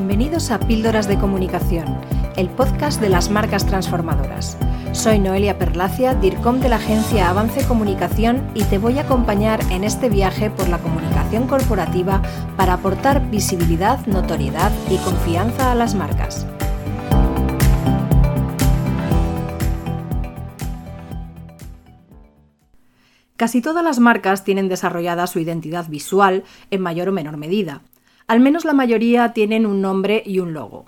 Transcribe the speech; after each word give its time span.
Bienvenidos 0.00 0.50
a 0.50 0.58
Píldoras 0.58 1.08
de 1.08 1.18
Comunicación, 1.18 2.00
el 2.34 2.48
podcast 2.48 3.02
de 3.02 3.10
las 3.10 3.28
marcas 3.28 3.66
transformadoras. 3.66 4.56
Soy 4.92 5.18
Noelia 5.18 5.58
Perlacia, 5.58 6.14
DIRCOM 6.14 6.60
de 6.60 6.70
la 6.70 6.76
agencia 6.76 7.28
Avance 7.28 7.66
Comunicación 7.66 8.50
y 8.54 8.64
te 8.64 8.78
voy 8.78 8.98
a 8.98 9.02
acompañar 9.02 9.60
en 9.70 9.84
este 9.84 10.08
viaje 10.08 10.48
por 10.48 10.70
la 10.70 10.78
comunicación 10.78 11.46
corporativa 11.46 12.22
para 12.56 12.72
aportar 12.72 13.28
visibilidad, 13.30 14.06
notoriedad 14.06 14.72
y 14.88 14.96
confianza 14.96 15.70
a 15.70 15.74
las 15.74 15.94
marcas. 15.94 16.46
Casi 23.36 23.60
todas 23.60 23.84
las 23.84 23.98
marcas 23.98 24.44
tienen 24.44 24.70
desarrollada 24.70 25.26
su 25.26 25.40
identidad 25.40 25.90
visual 25.90 26.44
en 26.70 26.80
mayor 26.80 27.10
o 27.10 27.12
menor 27.12 27.36
medida. 27.36 27.82
Al 28.30 28.38
menos 28.38 28.64
la 28.64 28.74
mayoría 28.74 29.32
tienen 29.32 29.66
un 29.66 29.80
nombre 29.80 30.22
y 30.24 30.38
un 30.38 30.52
logo. 30.52 30.84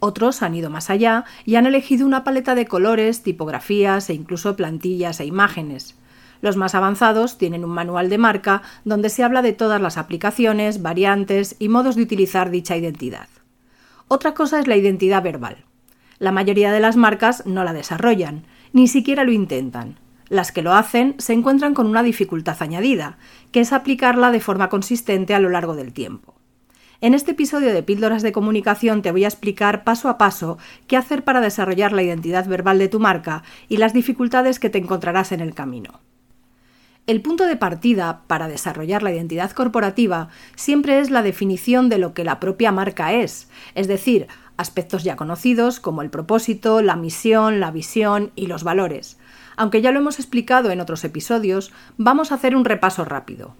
Otros 0.00 0.42
han 0.42 0.56
ido 0.56 0.68
más 0.68 0.90
allá 0.90 1.24
y 1.44 1.54
han 1.54 1.66
elegido 1.66 2.04
una 2.04 2.24
paleta 2.24 2.56
de 2.56 2.66
colores, 2.66 3.22
tipografías 3.22 4.10
e 4.10 4.14
incluso 4.14 4.56
plantillas 4.56 5.20
e 5.20 5.24
imágenes. 5.24 5.96
Los 6.40 6.56
más 6.56 6.74
avanzados 6.74 7.38
tienen 7.38 7.64
un 7.64 7.70
manual 7.70 8.10
de 8.10 8.18
marca 8.18 8.62
donde 8.84 9.10
se 9.10 9.22
habla 9.22 9.42
de 9.42 9.52
todas 9.52 9.80
las 9.80 9.96
aplicaciones, 9.96 10.82
variantes 10.82 11.54
y 11.60 11.68
modos 11.68 11.94
de 11.94 12.02
utilizar 12.02 12.50
dicha 12.50 12.76
identidad. 12.76 13.28
Otra 14.08 14.34
cosa 14.34 14.58
es 14.58 14.66
la 14.66 14.74
identidad 14.74 15.22
verbal. 15.22 15.58
La 16.18 16.32
mayoría 16.32 16.72
de 16.72 16.80
las 16.80 16.96
marcas 16.96 17.46
no 17.46 17.62
la 17.62 17.74
desarrollan, 17.74 18.42
ni 18.72 18.88
siquiera 18.88 19.22
lo 19.22 19.30
intentan. 19.30 20.00
Las 20.28 20.50
que 20.50 20.62
lo 20.62 20.74
hacen 20.74 21.14
se 21.18 21.32
encuentran 21.32 21.74
con 21.74 21.86
una 21.86 22.02
dificultad 22.02 22.56
añadida, 22.58 23.18
que 23.52 23.60
es 23.60 23.72
aplicarla 23.72 24.32
de 24.32 24.40
forma 24.40 24.68
consistente 24.68 25.32
a 25.32 25.38
lo 25.38 25.48
largo 25.48 25.76
del 25.76 25.92
tiempo. 25.92 26.41
En 27.02 27.14
este 27.14 27.32
episodio 27.32 27.74
de 27.74 27.82
Píldoras 27.82 28.22
de 28.22 28.30
Comunicación 28.30 29.02
te 29.02 29.10
voy 29.10 29.24
a 29.24 29.26
explicar 29.26 29.82
paso 29.82 30.08
a 30.08 30.18
paso 30.18 30.56
qué 30.86 30.96
hacer 30.96 31.24
para 31.24 31.40
desarrollar 31.40 31.90
la 31.90 32.04
identidad 32.04 32.46
verbal 32.46 32.78
de 32.78 32.86
tu 32.86 33.00
marca 33.00 33.42
y 33.68 33.78
las 33.78 33.92
dificultades 33.92 34.60
que 34.60 34.70
te 34.70 34.78
encontrarás 34.78 35.32
en 35.32 35.40
el 35.40 35.52
camino. 35.52 35.98
El 37.08 37.20
punto 37.20 37.46
de 37.46 37.56
partida 37.56 38.22
para 38.28 38.46
desarrollar 38.46 39.02
la 39.02 39.10
identidad 39.10 39.50
corporativa 39.50 40.28
siempre 40.54 41.00
es 41.00 41.10
la 41.10 41.22
definición 41.22 41.88
de 41.88 41.98
lo 41.98 42.14
que 42.14 42.22
la 42.22 42.38
propia 42.38 42.70
marca 42.70 43.12
es, 43.12 43.50
es 43.74 43.88
decir, 43.88 44.28
aspectos 44.56 45.02
ya 45.02 45.16
conocidos 45.16 45.80
como 45.80 46.02
el 46.02 46.10
propósito, 46.10 46.82
la 46.82 46.94
misión, 46.94 47.58
la 47.58 47.72
visión 47.72 48.30
y 48.36 48.46
los 48.46 48.62
valores. 48.62 49.18
Aunque 49.56 49.82
ya 49.82 49.90
lo 49.90 49.98
hemos 49.98 50.20
explicado 50.20 50.70
en 50.70 50.80
otros 50.80 51.02
episodios, 51.02 51.72
vamos 51.96 52.30
a 52.30 52.36
hacer 52.36 52.54
un 52.54 52.64
repaso 52.64 53.04
rápido. 53.04 53.56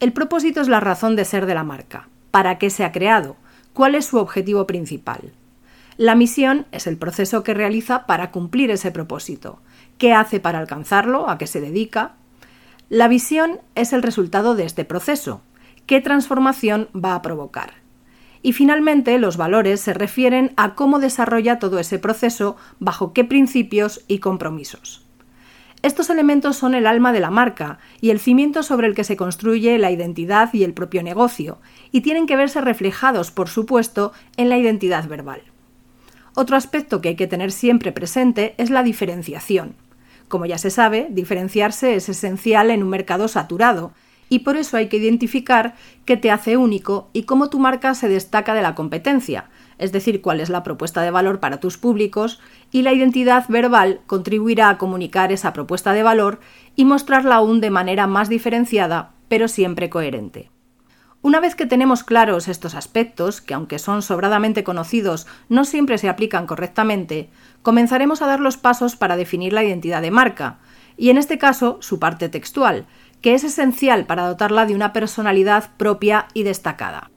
El 0.00 0.12
propósito 0.12 0.60
es 0.60 0.66
la 0.66 0.80
razón 0.80 1.14
de 1.14 1.24
ser 1.24 1.46
de 1.46 1.54
la 1.54 1.62
marca 1.62 2.08
para 2.34 2.58
qué 2.58 2.68
se 2.68 2.82
ha 2.82 2.90
creado, 2.90 3.36
cuál 3.74 3.94
es 3.94 4.06
su 4.06 4.18
objetivo 4.18 4.66
principal. 4.66 5.30
La 5.96 6.16
misión 6.16 6.66
es 6.72 6.88
el 6.88 6.98
proceso 6.98 7.44
que 7.44 7.54
realiza 7.54 8.06
para 8.06 8.32
cumplir 8.32 8.72
ese 8.72 8.90
propósito, 8.90 9.60
qué 9.98 10.12
hace 10.12 10.40
para 10.40 10.58
alcanzarlo, 10.58 11.30
a 11.30 11.38
qué 11.38 11.46
se 11.46 11.60
dedica. 11.60 12.16
La 12.88 13.06
visión 13.06 13.60
es 13.76 13.92
el 13.92 14.02
resultado 14.02 14.56
de 14.56 14.64
este 14.64 14.84
proceso, 14.84 15.42
qué 15.86 16.00
transformación 16.00 16.88
va 16.92 17.14
a 17.14 17.22
provocar. 17.22 17.74
Y 18.42 18.52
finalmente, 18.52 19.16
los 19.20 19.36
valores 19.36 19.80
se 19.80 19.94
refieren 19.94 20.54
a 20.56 20.74
cómo 20.74 20.98
desarrolla 20.98 21.60
todo 21.60 21.78
ese 21.78 22.00
proceso, 22.00 22.56
bajo 22.80 23.12
qué 23.12 23.22
principios 23.22 24.04
y 24.08 24.18
compromisos. 24.18 25.06
Estos 25.84 26.08
elementos 26.08 26.56
son 26.56 26.74
el 26.74 26.86
alma 26.86 27.12
de 27.12 27.20
la 27.20 27.28
marca 27.28 27.78
y 28.00 28.08
el 28.08 28.18
cimiento 28.18 28.62
sobre 28.62 28.86
el 28.86 28.94
que 28.94 29.04
se 29.04 29.18
construye 29.18 29.76
la 29.76 29.90
identidad 29.90 30.48
y 30.54 30.64
el 30.64 30.72
propio 30.72 31.02
negocio, 31.02 31.58
y 31.92 32.00
tienen 32.00 32.26
que 32.26 32.36
verse 32.36 32.62
reflejados, 32.62 33.30
por 33.30 33.50
supuesto, 33.50 34.14
en 34.38 34.48
la 34.48 34.56
identidad 34.56 35.06
verbal. 35.06 35.42
Otro 36.34 36.56
aspecto 36.56 37.02
que 37.02 37.10
hay 37.10 37.16
que 37.16 37.26
tener 37.26 37.52
siempre 37.52 37.92
presente 37.92 38.54
es 38.56 38.70
la 38.70 38.82
diferenciación. 38.82 39.74
Como 40.28 40.46
ya 40.46 40.56
se 40.56 40.70
sabe, 40.70 41.08
diferenciarse 41.10 41.96
es 41.96 42.08
esencial 42.08 42.70
en 42.70 42.82
un 42.82 42.88
mercado 42.88 43.28
saturado, 43.28 43.92
y 44.30 44.38
por 44.38 44.56
eso 44.56 44.78
hay 44.78 44.88
que 44.88 44.96
identificar 44.96 45.74
qué 46.06 46.16
te 46.16 46.30
hace 46.30 46.56
único 46.56 47.10
y 47.12 47.24
cómo 47.24 47.50
tu 47.50 47.58
marca 47.58 47.92
se 47.92 48.08
destaca 48.08 48.54
de 48.54 48.62
la 48.62 48.74
competencia, 48.74 49.50
es 49.78 49.92
decir, 49.92 50.20
cuál 50.20 50.40
es 50.40 50.48
la 50.48 50.62
propuesta 50.62 51.02
de 51.02 51.10
valor 51.10 51.40
para 51.40 51.60
tus 51.60 51.78
públicos, 51.78 52.40
y 52.70 52.82
la 52.82 52.92
identidad 52.92 53.44
verbal 53.48 54.00
contribuirá 54.06 54.68
a 54.68 54.78
comunicar 54.78 55.32
esa 55.32 55.52
propuesta 55.52 55.92
de 55.92 56.02
valor 56.02 56.40
y 56.76 56.84
mostrarla 56.84 57.36
aún 57.36 57.60
de 57.60 57.70
manera 57.70 58.06
más 58.06 58.28
diferenciada, 58.28 59.12
pero 59.28 59.48
siempre 59.48 59.90
coherente. 59.90 60.50
Una 61.22 61.40
vez 61.40 61.54
que 61.54 61.64
tenemos 61.64 62.04
claros 62.04 62.48
estos 62.48 62.74
aspectos, 62.74 63.40
que 63.40 63.54
aunque 63.54 63.78
son 63.78 64.02
sobradamente 64.02 64.62
conocidos, 64.62 65.26
no 65.48 65.64
siempre 65.64 65.96
se 65.96 66.10
aplican 66.10 66.46
correctamente, 66.46 67.30
comenzaremos 67.62 68.20
a 68.20 68.26
dar 68.26 68.40
los 68.40 68.58
pasos 68.58 68.94
para 68.96 69.16
definir 69.16 69.54
la 69.54 69.64
identidad 69.64 70.02
de 70.02 70.10
marca, 70.10 70.58
y 70.98 71.08
en 71.08 71.16
este 71.16 71.38
caso 71.38 71.78
su 71.80 71.98
parte 71.98 72.28
textual, 72.28 72.86
que 73.22 73.32
es 73.32 73.42
esencial 73.42 74.04
para 74.04 74.28
dotarla 74.28 74.66
de 74.66 74.74
una 74.74 74.92
personalidad 74.92 75.70
propia 75.78 76.28
y 76.34 76.42
destacada. 76.42 77.10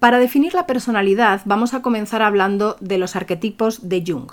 Para 0.00 0.18
definir 0.18 0.54
la 0.54 0.66
personalidad 0.66 1.42
vamos 1.44 1.74
a 1.74 1.82
comenzar 1.82 2.22
hablando 2.22 2.78
de 2.80 2.96
los 2.96 3.16
arquetipos 3.16 3.90
de 3.90 4.02
Jung. 4.04 4.32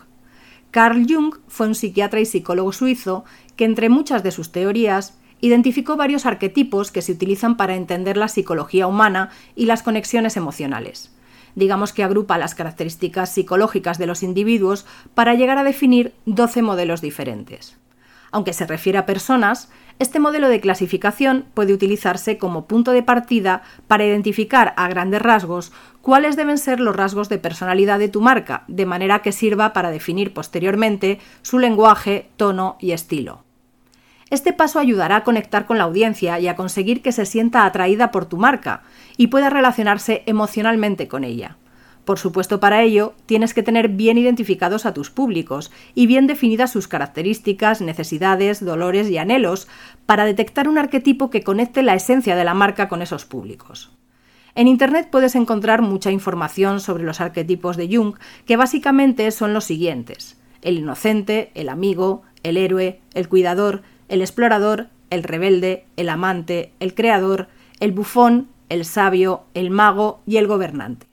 Carl 0.72 1.06
Jung 1.08 1.36
fue 1.50 1.68
un 1.68 1.76
psiquiatra 1.76 2.22
y 2.22 2.26
psicólogo 2.26 2.72
suizo 2.72 3.26
que, 3.58 3.66
entre 3.66 3.90
muchas 3.90 4.24
de 4.24 4.32
sus 4.32 4.54
teorías, 4.54 5.18
identificó 5.42 5.98
varios 5.98 6.26
arquetipos 6.26 6.90
que 6.90 7.02
se 7.02 7.12
utilizan 7.12 7.58
para 7.58 7.76
entender 7.76 8.16
la 8.16 8.30
psicología 8.30 8.88
humana 8.88 9.30
y 9.58 9.66
las 9.66 9.84
conexiones 9.84 10.38
emocionales. 10.38 11.12
Digamos 11.56 11.92
que 11.92 12.04
agrupa 12.04 12.38
las 12.38 12.56
características 12.56 13.34
psicológicas 13.34 13.98
de 13.98 14.08
los 14.08 14.24
individuos 14.24 14.86
para 15.16 15.34
llegar 15.34 15.58
a 15.58 15.66
definir 15.66 16.14
12 16.26 16.62
modelos 16.62 17.02
diferentes. 17.02 17.78
Aunque 18.32 18.54
se 18.54 18.66
refiere 18.66 18.98
a 18.98 19.06
personas, 19.06 19.70
este 20.00 20.20
modelo 20.20 20.50
de 20.50 20.60
clasificación 20.60 21.46
puede 21.54 21.74
utilizarse 21.74 22.38
como 22.38 22.68
punto 22.68 22.92
de 22.92 23.04
partida 23.04 23.64
para 23.88 24.06
identificar 24.06 24.74
a 24.78 24.88
grandes 24.88 25.22
rasgos 25.22 25.72
cuáles 26.02 26.36
deben 26.36 26.58
ser 26.58 26.80
los 26.80 26.96
rasgos 26.96 27.30
de 27.30 27.40
personalidad 27.40 27.98
de 28.00 28.10
tu 28.10 28.22
marca, 28.22 28.64
de 28.68 28.86
manera 28.86 29.22
que 29.22 29.32
sirva 29.32 29.74
para 29.74 29.90
definir 29.90 30.34
posteriormente 30.34 31.20
su 31.42 31.58
lenguaje, 31.58 32.30
tono 32.38 32.78
y 32.80 32.92
estilo. 32.92 33.44
Este 34.30 34.52
paso 34.52 34.80
ayudará 34.80 35.18
a 35.18 35.24
conectar 35.24 35.66
con 35.66 35.78
la 35.78 35.86
audiencia 35.86 36.38
y 36.40 36.48
a 36.48 36.56
conseguir 36.56 37.02
que 37.02 37.14
se 37.14 37.26
sienta 37.26 37.66
atraída 37.66 38.12
por 38.12 38.26
tu 38.26 38.38
marca 38.38 38.84
y 39.16 39.28
pueda 39.28 39.50
relacionarse 39.50 40.24
emocionalmente 40.26 41.08
con 41.08 41.24
ella. 41.24 41.58
Por 42.08 42.20
supuesto, 42.20 42.62
para 42.62 42.84
ello 42.84 43.16
tienes 43.26 43.54
que 43.54 43.64
tener 43.64 43.90
bien 43.90 44.18
identificados 44.18 44.86
a 44.86 44.94
tus 44.94 45.10
públicos 45.12 45.74
y 45.94 46.08
bien 46.08 46.26
definidas 46.26 46.72
sus 46.72 46.88
características, 46.88 47.82
necesidades, 47.82 48.64
dolores 48.64 49.10
y 49.10 49.18
anhelos 49.18 49.68
para 50.06 50.24
detectar 50.24 50.70
un 50.70 50.78
arquetipo 50.78 51.30
que 51.30 51.44
conecte 51.44 51.84
la 51.84 51.96
esencia 51.96 52.38
de 52.38 52.46
la 52.46 52.54
marca 52.54 52.88
con 52.88 53.02
esos 53.02 53.26
públicos. 53.26 53.92
En 54.56 54.70
Internet 54.70 55.10
puedes 55.12 55.36
encontrar 55.36 55.82
mucha 55.82 56.10
información 56.10 56.80
sobre 56.80 57.04
los 57.04 57.20
arquetipos 57.20 57.76
de 57.76 57.94
Jung, 57.94 58.16
que 58.46 58.56
básicamente 58.56 59.30
son 59.32 59.54
los 59.54 59.66
siguientes. 59.66 60.40
El 60.62 60.78
inocente, 60.78 61.52
el 61.56 61.68
amigo, 61.68 62.22
el 62.44 62.56
héroe, 62.56 63.02
el 63.16 63.28
cuidador, 63.28 63.82
el 64.08 64.22
explorador, 64.22 64.88
el 65.10 65.24
rebelde, 65.24 65.84
el 65.98 66.08
amante, 66.08 66.72
el 66.80 66.96
creador, 66.96 67.50
el 67.82 67.92
bufón, 67.92 68.48
el 68.70 68.86
sabio, 68.86 69.44
el 69.54 69.72
mago 69.72 70.22
y 70.26 70.38
el 70.38 70.48
gobernante. 70.48 71.08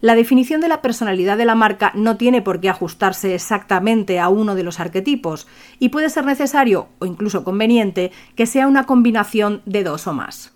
La 0.00 0.14
definición 0.14 0.60
de 0.60 0.68
la 0.68 0.80
personalidad 0.80 1.36
de 1.36 1.44
la 1.44 1.56
marca 1.56 1.90
no 1.92 2.16
tiene 2.16 2.40
por 2.40 2.60
qué 2.60 2.68
ajustarse 2.68 3.34
exactamente 3.34 4.20
a 4.20 4.28
uno 4.28 4.54
de 4.54 4.62
los 4.62 4.78
arquetipos 4.78 5.48
y 5.80 5.88
puede 5.88 6.08
ser 6.08 6.24
necesario 6.24 6.88
o 7.00 7.06
incluso 7.06 7.42
conveniente 7.42 8.12
que 8.36 8.46
sea 8.46 8.68
una 8.68 8.84
combinación 8.84 9.60
de 9.66 9.82
dos 9.82 10.06
o 10.06 10.12
más. 10.12 10.52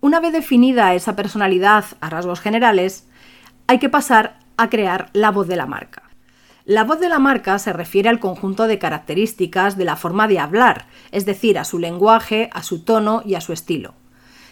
Una 0.00 0.18
vez 0.18 0.32
definida 0.32 0.94
esa 0.94 1.14
personalidad 1.14 1.84
a 2.00 2.08
rasgos 2.08 2.40
generales, 2.40 3.06
hay 3.66 3.78
que 3.78 3.90
pasar 3.90 4.38
a 4.56 4.70
crear 4.70 5.10
la 5.12 5.30
voz 5.30 5.46
de 5.46 5.56
la 5.56 5.66
marca. 5.66 6.04
La 6.64 6.84
voz 6.84 7.00
de 7.00 7.10
la 7.10 7.18
marca 7.18 7.58
se 7.58 7.74
refiere 7.74 8.08
al 8.08 8.18
conjunto 8.18 8.66
de 8.66 8.78
características 8.78 9.76
de 9.76 9.84
la 9.84 9.96
forma 9.96 10.26
de 10.26 10.38
hablar, 10.38 10.86
es 11.12 11.26
decir, 11.26 11.58
a 11.58 11.64
su 11.64 11.78
lenguaje, 11.78 12.48
a 12.54 12.62
su 12.62 12.82
tono 12.82 13.22
y 13.26 13.34
a 13.34 13.42
su 13.42 13.52
estilo 13.52 13.97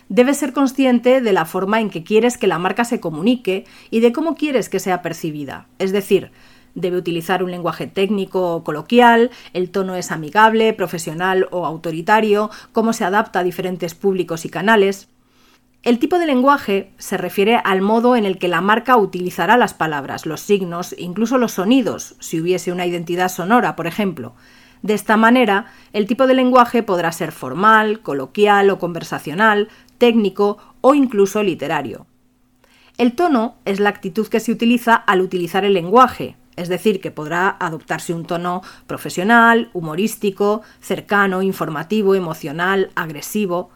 debes 0.08 0.36
ser 0.36 0.52
consciente 0.52 1.20
de 1.20 1.32
la 1.32 1.44
forma 1.44 1.80
en 1.80 1.90
que 1.90 2.04
quieres 2.04 2.38
que 2.38 2.46
la 2.46 2.58
marca 2.58 2.84
se 2.84 3.00
comunique 3.00 3.64
y 3.90 4.00
de 4.00 4.12
cómo 4.12 4.34
quieres 4.34 4.68
que 4.68 4.80
sea 4.80 5.02
percibida. 5.02 5.66
Es 5.78 5.92
decir, 5.92 6.30
debe 6.74 6.98
utilizar 6.98 7.42
un 7.42 7.50
lenguaje 7.50 7.86
técnico 7.86 8.54
o 8.54 8.62
coloquial, 8.62 9.30
el 9.52 9.70
tono 9.70 9.96
es 9.96 10.12
amigable, 10.12 10.72
profesional 10.72 11.48
o 11.50 11.66
autoritario, 11.66 12.50
cómo 12.72 12.92
se 12.92 13.04
adapta 13.04 13.40
a 13.40 13.44
diferentes 13.44 13.94
públicos 13.94 14.44
y 14.44 14.50
canales. 14.50 15.08
El 15.82 15.98
tipo 15.98 16.18
de 16.18 16.26
lenguaje 16.26 16.92
se 16.98 17.16
refiere 17.16 17.60
al 17.64 17.80
modo 17.80 18.16
en 18.16 18.26
el 18.26 18.38
que 18.38 18.48
la 18.48 18.60
marca 18.60 18.96
utilizará 18.96 19.56
las 19.56 19.72
palabras, 19.72 20.26
los 20.26 20.40
signos, 20.40 20.94
incluso 20.98 21.38
los 21.38 21.52
sonidos, 21.52 22.16
si 22.18 22.40
hubiese 22.40 22.72
una 22.72 22.86
identidad 22.86 23.28
sonora, 23.28 23.76
por 23.76 23.86
ejemplo. 23.86 24.34
De 24.82 24.94
esta 24.94 25.16
manera, 25.16 25.66
el 25.92 26.06
tipo 26.06 26.26
de 26.26 26.34
lenguaje 26.34 26.82
podrá 26.82 27.10
ser 27.12 27.32
formal, 27.32 28.00
coloquial 28.00 28.68
o 28.70 28.78
conversacional, 28.78 29.68
técnico 29.98 30.58
o 30.80 30.94
incluso 30.94 31.42
literario. 31.42 32.06
El 32.98 33.14
tono 33.14 33.56
es 33.64 33.78
la 33.78 33.90
actitud 33.90 34.26
que 34.28 34.40
se 34.40 34.52
utiliza 34.52 34.94
al 34.94 35.20
utilizar 35.20 35.64
el 35.64 35.74
lenguaje, 35.74 36.36
es 36.56 36.68
decir, 36.68 37.00
que 37.02 37.10
podrá 37.10 37.54
adoptarse 37.60 38.14
un 38.14 38.24
tono 38.24 38.62
profesional, 38.86 39.68
humorístico, 39.74 40.62
cercano, 40.80 41.42
informativo, 41.42 42.14
emocional, 42.14 42.90
agresivo. 42.94 43.70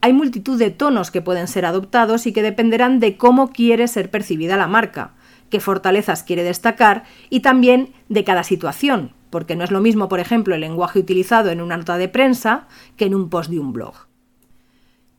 Hay 0.00 0.14
multitud 0.14 0.58
de 0.58 0.70
tonos 0.70 1.10
que 1.10 1.20
pueden 1.20 1.48
ser 1.48 1.66
adoptados 1.66 2.26
y 2.26 2.32
que 2.32 2.42
dependerán 2.42 2.98
de 2.98 3.18
cómo 3.18 3.50
quiere 3.50 3.86
ser 3.88 4.10
percibida 4.10 4.56
la 4.56 4.66
marca, 4.66 5.12
qué 5.50 5.60
fortalezas 5.60 6.22
quiere 6.22 6.42
destacar 6.42 7.04
y 7.28 7.40
también 7.40 7.92
de 8.08 8.24
cada 8.24 8.42
situación, 8.42 9.12
porque 9.28 9.54
no 9.54 9.64
es 9.64 9.70
lo 9.70 9.82
mismo, 9.82 10.08
por 10.08 10.18
ejemplo, 10.18 10.54
el 10.54 10.62
lenguaje 10.62 10.98
utilizado 10.98 11.50
en 11.50 11.60
una 11.60 11.76
nota 11.76 11.98
de 11.98 12.08
prensa 12.08 12.66
que 12.96 13.04
en 13.04 13.14
un 13.14 13.28
post 13.28 13.50
de 13.50 13.58
un 13.58 13.74
blog. 13.74 14.11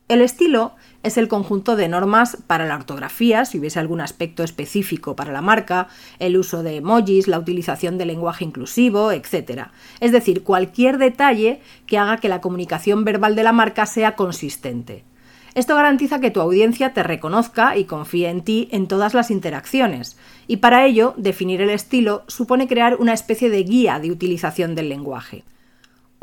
El 0.06 0.20
estilo 0.20 0.72
es 1.02 1.16
el 1.16 1.28
conjunto 1.28 1.76
de 1.76 1.88
normas 1.88 2.36
para 2.46 2.66
la 2.66 2.76
ortografía, 2.76 3.46
si 3.46 3.58
hubiese 3.58 3.80
algún 3.80 4.02
aspecto 4.02 4.42
específico 4.42 5.16
para 5.16 5.32
la 5.32 5.40
marca, 5.40 5.88
el 6.18 6.36
uso 6.36 6.62
de 6.62 6.76
emojis, 6.76 7.26
la 7.26 7.38
utilización 7.38 7.96
del 7.96 8.08
lenguaje 8.08 8.44
inclusivo, 8.44 9.12
etc. 9.12 9.68
Es 10.00 10.12
decir, 10.12 10.42
cualquier 10.42 10.98
detalle 10.98 11.62
que 11.86 11.96
haga 11.96 12.18
que 12.18 12.28
la 12.28 12.42
comunicación 12.42 13.04
verbal 13.04 13.34
de 13.34 13.44
la 13.44 13.52
marca 13.52 13.86
sea 13.86 14.14
consistente. 14.14 15.04
Esto 15.54 15.74
garantiza 15.74 16.20
que 16.20 16.30
tu 16.30 16.42
audiencia 16.42 16.92
te 16.92 17.02
reconozca 17.02 17.78
y 17.78 17.84
confíe 17.84 18.28
en 18.28 18.42
ti 18.42 18.68
en 18.72 18.88
todas 18.88 19.14
las 19.14 19.30
interacciones, 19.30 20.18
y 20.46 20.58
para 20.58 20.84
ello 20.84 21.14
definir 21.16 21.62
el 21.62 21.70
estilo 21.70 22.24
supone 22.26 22.68
crear 22.68 22.96
una 22.96 23.14
especie 23.14 23.48
de 23.48 23.62
guía 23.62 24.00
de 24.00 24.10
utilización 24.10 24.74
del 24.74 24.90
lenguaje. 24.90 25.44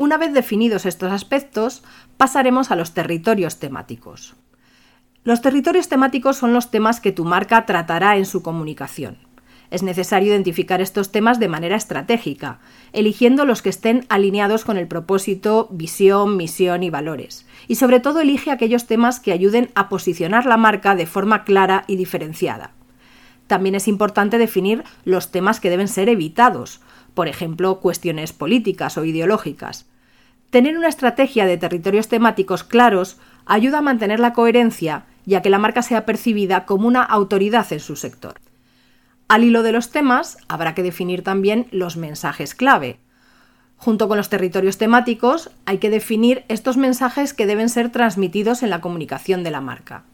Una 0.02 0.16
vez 0.16 0.32
definidos 0.32 0.84
estos 0.84 1.12
aspectos, 1.12 1.84
pasaremos 2.16 2.72
a 2.72 2.74
los 2.74 2.92
territorios 2.92 3.60
temáticos. 3.60 4.34
Los 5.22 5.42
territorios 5.42 5.88
temáticos 5.88 6.36
son 6.36 6.52
los 6.52 6.72
temas 6.72 6.98
que 6.98 7.12
tu 7.12 7.24
marca 7.24 7.66
tratará 7.66 8.16
en 8.16 8.26
su 8.26 8.42
comunicación. 8.42 9.16
Es 9.70 9.84
necesario 9.84 10.32
identificar 10.32 10.80
estos 10.80 11.12
temas 11.12 11.38
de 11.38 11.46
manera 11.46 11.76
estratégica, 11.76 12.58
eligiendo 12.92 13.44
los 13.44 13.62
que 13.62 13.68
estén 13.68 14.04
alineados 14.08 14.64
con 14.64 14.76
el 14.76 14.88
propósito, 14.88 15.68
visión, 15.70 16.36
misión 16.36 16.82
y 16.82 16.90
valores. 16.90 17.46
Y 17.68 17.76
sobre 17.76 18.00
todo 18.00 18.18
elige 18.18 18.50
aquellos 18.50 18.88
temas 18.88 19.20
que 19.20 19.30
ayuden 19.30 19.70
a 19.76 19.88
posicionar 19.88 20.46
la 20.46 20.56
marca 20.56 20.96
de 20.96 21.06
forma 21.06 21.44
clara 21.44 21.84
y 21.86 21.94
diferenciada. 21.94 22.72
También 23.46 23.76
es 23.76 23.86
importante 23.86 24.38
definir 24.38 24.82
los 25.04 25.30
temas 25.30 25.60
que 25.60 25.70
deben 25.70 25.86
ser 25.86 26.08
evitados, 26.08 26.80
por 27.14 27.28
ejemplo, 27.28 27.78
cuestiones 27.78 28.32
políticas 28.32 28.98
o 28.98 29.04
ideológicas. 29.04 29.86
Tener 30.52 30.76
una 30.76 30.88
estrategia 30.88 31.46
de 31.46 31.56
territorios 31.56 32.08
temáticos 32.08 32.62
claros 32.62 33.16
ayuda 33.46 33.78
a 33.78 33.80
mantener 33.80 34.20
la 34.20 34.34
coherencia 34.34 35.06
y 35.24 35.34
a 35.34 35.40
que 35.40 35.48
la 35.48 35.58
marca 35.58 35.80
sea 35.80 36.04
percibida 36.04 36.66
como 36.66 36.86
una 36.86 37.02
autoridad 37.02 37.72
en 37.72 37.80
su 37.80 37.96
sector. 37.96 38.34
Al 39.28 39.44
hilo 39.44 39.62
de 39.62 39.72
los 39.72 39.90
temas, 39.92 40.36
habrá 40.48 40.74
que 40.74 40.82
definir 40.82 41.24
también 41.24 41.68
los 41.70 41.96
mensajes 41.96 42.54
clave. 42.54 42.98
Junto 43.78 44.08
con 44.08 44.18
los 44.18 44.28
territorios 44.28 44.76
temáticos, 44.76 45.50
hay 45.64 45.78
que 45.78 45.88
definir 45.88 46.44
estos 46.48 46.76
mensajes 46.76 47.32
que 47.32 47.46
deben 47.46 47.70
ser 47.70 47.88
transmitidos 47.88 48.62
en 48.62 48.68
la 48.68 48.82
comunicación 48.82 49.44
de 49.44 49.52
la 49.52 49.62
marca. 49.62 50.04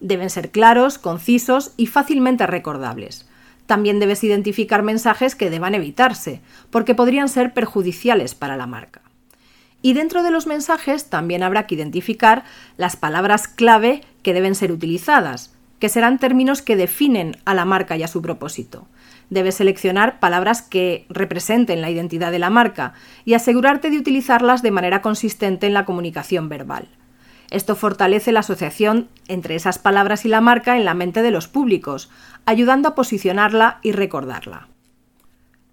Deben 0.00 0.30
ser 0.30 0.50
claros, 0.50 0.98
concisos 0.98 1.74
y 1.76 1.86
fácilmente 1.86 2.44
recordables. 2.48 3.28
También 3.66 4.00
debes 4.00 4.24
identificar 4.24 4.82
mensajes 4.82 5.36
que 5.36 5.48
deban 5.48 5.76
evitarse, 5.76 6.40
porque 6.70 6.96
podrían 6.96 7.28
ser 7.28 7.54
perjudiciales 7.54 8.34
para 8.34 8.56
la 8.56 8.66
marca. 8.66 9.05
Y 9.86 9.92
dentro 9.92 10.24
de 10.24 10.32
los 10.32 10.48
mensajes 10.48 11.10
también 11.10 11.44
habrá 11.44 11.68
que 11.68 11.76
identificar 11.76 12.42
las 12.76 12.96
palabras 12.96 13.46
clave 13.46 14.00
que 14.24 14.34
deben 14.34 14.56
ser 14.56 14.72
utilizadas, 14.72 15.54
que 15.78 15.88
serán 15.88 16.18
términos 16.18 16.60
que 16.60 16.74
definen 16.74 17.36
a 17.44 17.54
la 17.54 17.64
marca 17.64 17.96
y 17.96 18.02
a 18.02 18.08
su 18.08 18.20
propósito. 18.20 18.88
Debes 19.30 19.54
seleccionar 19.54 20.18
palabras 20.18 20.60
que 20.60 21.06
representen 21.08 21.82
la 21.82 21.88
identidad 21.88 22.32
de 22.32 22.40
la 22.40 22.50
marca 22.50 22.94
y 23.24 23.34
asegurarte 23.34 23.90
de 23.90 23.98
utilizarlas 23.98 24.60
de 24.60 24.72
manera 24.72 25.02
consistente 25.02 25.68
en 25.68 25.74
la 25.74 25.84
comunicación 25.84 26.48
verbal. 26.48 26.88
Esto 27.52 27.76
fortalece 27.76 28.32
la 28.32 28.40
asociación 28.40 29.08
entre 29.28 29.54
esas 29.54 29.78
palabras 29.78 30.24
y 30.24 30.28
la 30.28 30.40
marca 30.40 30.76
en 30.76 30.84
la 30.84 30.94
mente 30.94 31.22
de 31.22 31.30
los 31.30 31.46
públicos, 31.46 32.10
ayudando 32.44 32.88
a 32.88 32.94
posicionarla 32.96 33.78
y 33.82 33.92
recordarla. 33.92 34.66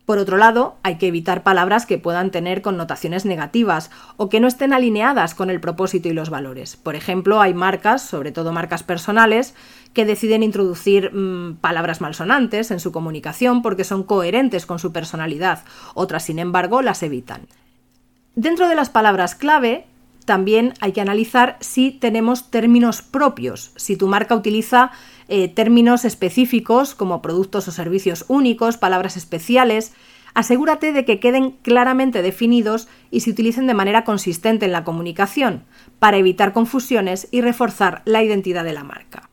Por 0.05 0.17
otro 0.17 0.35
lado, 0.35 0.75
hay 0.83 0.97
que 0.97 1.07
evitar 1.07 1.44
palabras 1.44 1.85
que 1.85 1.97
puedan 1.97 2.29
tener 2.29 2.61
connotaciones 2.61 3.25
negativas 3.25 3.89
o 4.17 4.27
que 4.27 4.41
no 4.41 4.47
estén 4.47 4.73
alineadas 4.73 5.33
con 5.33 5.50
el 5.50 5.61
propósito 5.61 6.09
y 6.09 6.13
los 6.13 6.29
valores. 6.29 6.75
Por 6.75 6.95
ejemplo, 6.95 7.39
hay 7.39 7.53
marcas, 7.53 8.01
sobre 8.01 8.33
todo 8.33 8.51
marcas 8.51 8.83
personales, 8.83 9.55
que 9.94 10.05
deciden 10.05 10.44
introducir 10.44 11.13
mm, 11.13 11.57
palabras 11.61 12.01
malsonantes 12.01 12.71
en 12.71 12.81
su 12.81 12.91
comunicación 12.91 13.61
porque 13.61 13.85
son 13.85 14.03
coherentes 14.03 14.65
con 14.65 14.77
su 14.77 14.91
personalidad. 14.91 15.63
Otras, 15.94 16.23
sin 16.23 16.39
embargo, 16.39 16.81
las 16.81 17.01
evitan. 17.01 17.47
Dentro 18.35 18.67
de 18.67 18.75
las 18.75 18.89
palabras 18.89 19.35
clave, 19.35 19.85
también 20.25 20.73
hay 20.79 20.91
que 20.91 21.01
analizar 21.01 21.57
si 21.59 21.91
tenemos 21.91 22.49
términos 22.49 23.01
propios, 23.01 23.71
si 23.75 23.97
tu 23.97 24.07
marca 24.07 24.35
utiliza 24.35 24.91
eh, 25.27 25.47
términos 25.47 26.05
específicos 26.05 26.95
como 26.95 27.21
productos 27.21 27.67
o 27.67 27.71
servicios 27.71 28.25
únicos, 28.27 28.77
palabras 28.77 29.17
especiales. 29.17 29.93
Asegúrate 30.33 30.93
de 30.93 31.05
que 31.05 31.19
queden 31.19 31.51
claramente 31.51 32.21
definidos 32.21 32.87
y 33.11 33.19
se 33.19 33.29
utilicen 33.29 33.67
de 33.67 33.73
manera 33.73 34.03
consistente 34.03 34.65
en 34.65 34.71
la 34.71 34.83
comunicación, 34.83 35.63
para 35.99 36.17
evitar 36.17 36.53
confusiones 36.53 37.27
y 37.31 37.41
reforzar 37.41 38.01
la 38.05 38.23
identidad 38.23 38.63
de 38.63 38.73
la 38.73 38.83
marca. 38.83 39.29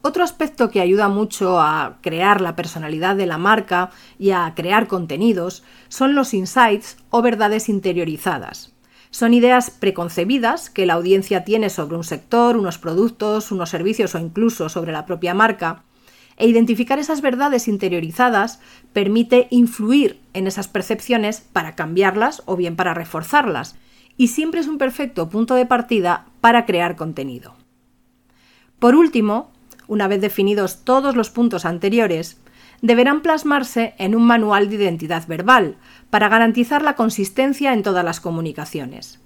Otro 0.00 0.22
aspecto 0.22 0.70
que 0.70 0.80
ayuda 0.80 1.08
mucho 1.08 1.60
a 1.60 1.98
crear 2.02 2.40
la 2.40 2.54
personalidad 2.54 3.16
de 3.16 3.26
la 3.26 3.38
marca 3.38 3.90
y 4.18 4.30
a 4.30 4.52
crear 4.54 4.86
contenidos 4.86 5.64
son 5.88 6.14
los 6.14 6.34
insights 6.34 6.98
o 7.10 7.20
verdades 7.20 7.68
interiorizadas. 7.68 8.77
Son 9.10 9.32
ideas 9.32 9.70
preconcebidas 9.70 10.70
que 10.70 10.86
la 10.86 10.94
audiencia 10.94 11.44
tiene 11.44 11.70
sobre 11.70 11.96
un 11.96 12.04
sector, 12.04 12.56
unos 12.56 12.78
productos, 12.78 13.50
unos 13.50 13.70
servicios 13.70 14.14
o 14.14 14.18
incluso 14.18 14.68
sobre 14.68 14.92
la 14.92 15.06
propia 15.06 15.34
marca. 15.34 15.84
E 16.36 16.46
identificar 16.46 16.98
esas 16.98 17.20
verdades 17.20 17.66
interiorizadas 17.66 18.60
permite 18.92 19.48
influir 19.50 20.20
en 20.34 20.46
esas 20.46 20.68
percepciones 20.68 21.40
para 21.40 21.74
cambiarlas 21.74 22.42
o 22.46 22.56
bien 22.56 22.76
para 22.76 22.94
reforzarlas. 22.94 23.76
Y 24.16 24.28
siempre 24.28 24.60
es 24.60 24.68
un 24.68 24.78
perfecto 24.78 25.28
punto 25.30 25.54
de 25.54 25.66
partida 25.66 26.26
para 26.40 26.66
crear 26.66 26.94
contenido. 26.94 27.56
Por 28.78 28.94
último, 28.94 29.50
una 29.88 30.06
vez 30.06 30.20
definidos 30.20 30.84
todos 30.84 31.16
los 31.16 31.30
puntos 31.30 31.64
anteriores, 31.64 32.38
deberán 32.82 33.22
plasmarse 33.22 33.94
en 33.98 34.14
un 34.14 34.24
manual 34.26 34.68
de 34.68 34.76
identidad 34.76 35.26
verbal 35.26 35.76
para 36.10 36.28
garantizar 36.28 36.82
la 36.82 36.94
consistencia 36.94 37.72
en 37.72 37.82
todas 37.82 38.04
las 38.04 38.20
comunicaciones. 38.20 39.20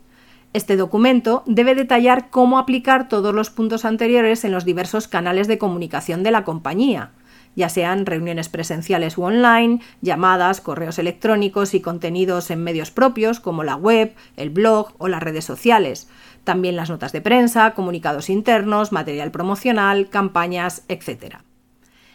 Este 0.53 0.77
documento 0.77 1.43
debe 1.47 1.75
detallar 1.75 2.29
cómo 2.29 2.59
aplicar 2.59 3.09
todos 3.09 3.35
los 3.35 3.51
puntos 3.51 3.85
anteriores 3.85 4.45
en 4.45 4.53
los 4.53 4.65
diversos 4.65 5.09
canales 5.09 5.49
de 5.49 5.59
comunicación 5.59 6.23
de 6.23 6.31
la 6.31 6.45
compañía, 6.45 7.13
ya 7.55 7.69
sean 7.69 8.07
reuniones 8.07 8.49
presenciales 8.49 9.19
u 9.19 9.25
online, 9.25 9.81
llamadas, 10.01 10.61
correos 10.61 10.99
electrónicos 10.99 11.75
y 11.75 11.81
contenidos 11.81 12.51
en 12.51 12.65
medios 12.65 12.91
propios 12.91 13.41
como 13.41 13.63
la 13.63 13.77
web, 13.77 14.15
el 14.37 14.51
blog 14.51 14.95
o 14.99 15.09
las 15.09 15.23
redes 15.23 15.45
sociales, 15.45 16.09
también 16.45 16.77
las 16.77 16.91
notas 16.91 17.13
de 17.13 17.21
prensa, 17.21 17.73
comunicados 17.75 18.31
internos, 18.31 18.93
material 18.93 19.31
promocional, 19.31 20.09
campañas, 20.09 20.85
etc. 20.89 21.37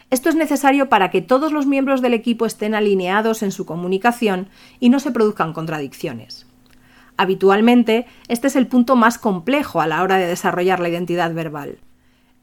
Esto 0.09 0.29
es 0.29 0.35
necesario 0.35 0.87
para 0.87 1.11
que 1.11 1.21
todos 1.21 1.51
los 1.51 1.65
miembros 1.65 2.01
del 2.01 2.13
equipo 2.13 2.45
estén 2.45 2.75
alineados 2.75 3.43
en 3.43 3.51
su 3.51 3.65
comunicación 3.65 4.47
y 4.79 4.89
no 4.89 4.99
se 4.99 5.11
produzcan 5.11 5.51
contradicciones. 5.51 6.47
Habitualmente, 7.17 8.05
este 8.29 8.47
es 8.47 8.55
el 8.55 8.67
punto 8.67 8.95
más 8.95 9.17
complejo 9.17 9.81
a 9.81 9.87
la 9.87 10.01
hora 10.03 10.17
de 10.17 10.27
desarrollar 10.27 10.79
la 10.79 10.89
identidad 10.89 11.33
verbal. 11.33 11.79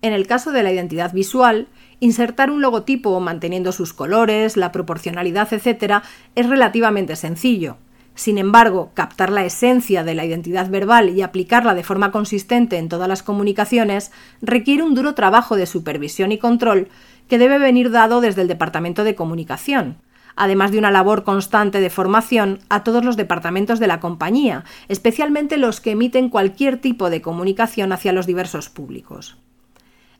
En 0.02 0.12
el 0.12 0.26
caso 0.26 0.52
de 0.52 0.62
la 0.62 0.72
identidad 0.72 1.14
visual, 1.14 1.68
insertar 2.00 2.50
un 2.50 2.60
logotipo 2.60 3.18
manteniendo 3.20 3.72
sus 3.72 3.94
colores, 3.94 4.58
la 4.58 4.70
proporcionalidad, 4.70 5.50
etc., 5.50 6.02
es 6.34 6.46
relativamente 6.46 7.16
sencillo. 7.16 7.78
Sin 8.14 8.38
embargo, 8.38 8.90
captar 8.94 9.30
la 9.30 9.44
esencia 9.44 10.04
de 10.04 10.14
la 10.14 10.24
identidad 10.24 10.70
verbal 10.70 11.10
y 11.10 11.22
aplicarla 11.22 11.74
de 11.74 11.82
forma 11.82 12.12
consistente 12.12 12.76
en 12.78 12.88
todas 12.88 13.08
las 13.08 13.22
comunicaciones 13.22 14.12
requiere 14.40 14.84
un 14.84 14.94
duro 14.94 15.14
trabajo 15.14 15.56
de 15.56 15.66
supervisión 15.66 16.30
y 16.30 16.38
control 16.38 16.88
que 17.28 17.38
debe 17.38 17.58
venir 17.58 17.90
dado 17.90 18.20
desde 18.20 18.42
el 18.42 18.48
Departamento 18.48 19.04
de 19.04 19.14
Comunicación, 19.14 19.98
además 20.36 20.72
de 20.72 20.78
una 20.78 20.90
labor 20.90 21.24
constante 21.24 21.80
de 21.80 21.90
formación 21.90 22.58
a 22.68 22.84
todos 22.84 23.04
los 23.04 23.16
departamentos 23.16 23.78
de 23.78 23.86
la 23.86 24.00
compañía, 24.00 24.64
especialmente 24.88 25.56
los 25.56 25.80
que 25.80 25.92
emiten 25.92 26.28
cualquier 26.28 26.78
tipo 26.78 27.10
de 27.10 27.22
comunicación 27.22 27.92
hacia 27.92 28.12
los 28.12 28.26
diversos 28.26 28.68
públicos. 28.68 29.36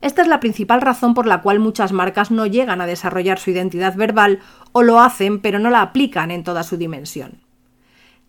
Esta 0.01 0.21
es 0.21 0.27
la 0.27 0.39
principal 0.39 0.81
razón 0.81 1.13
por 1.13 1.25
la 1.25 1.41
cual 1.41 1.59
muchas 1.59 1.91
marcas 1.91 2.29
no 2.29 2.45
llegan 2.45 2.81
a 2.81 2.85
desarrollar 2.85 3.39
su 3.39 3.51
identidad 3.51 3.95
verbal 3.95 4.39
o 4.71 4.83
lo 4.83 4.99
hacen 4.99 5.39
pero 5.39 5.57
no 5.57 5.69
la 5.69 5.81
aplican 5.81 6.31
en 6.31 6.43
toda 6.43 6.63
su 6.63 6.77
dimensión. 6.77 7.39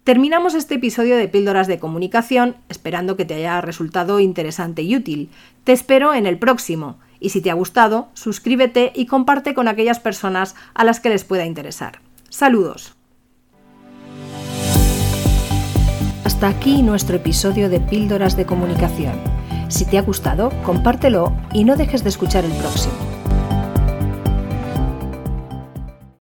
Terminamos 0.04 0.54
este 0.54 0.76
episodio 0.76 1.16
de 1.16 1.26
Píldoras 1.26 1.66
de 1.66 1.80
Comunicación 1.80 2.56
esperando 2.68 3.16
que 3.16 3.25
te 3.25 3.35
haya 3.35 3.61
resultado 3.61 4.21
interesante 4.21 4.83
y 4.83 4.95
útil. 4.95 5.30
Te 5.64 5.73
espero 5.73 6.14
en 6.14 6.26
el 6.26 6.38
próximo 6.38 6.99
Y 7.26 7.30
si 7.30 7.40
te 7.40 7.50
ha 7.50 7.54
gustado, 7.54 8.06
suscríbete 8.14 8.92
y 8.95 9.06
comparte 9.06 9.52
con 9.52 9.66
aquellas 9.66 9.99
personas 9.99 10.54
a 10.75 10.85
las 10.85 11.00
que 11.00 11.09
les 11.09 11.25
pueda 11.25 11.45
interesar. 11.45 11.99
Saludos. 12.28 12.95
Hasta 16.23 16.47
aquí 16.47 16.83
nuestro 16.83 17.16
episodio 17.16 17.68
de 17.68 17.80
Píldoras 17.80 18.37
de 18.37 18.47
Comunicación. 18.47 19.21
Si 19.66 19.85
te 19.87 19.99
ha 19.99 20.02
gustado, 20.02 20.52
compártelo 20.62 21.37
y 21.52 21.64
no 21.64 21.75
dejes 21.75 22.04
de 22.04 22.11
escuchar 22.11 22.45
el 22.45 22.52
próximo. 22.52 22.95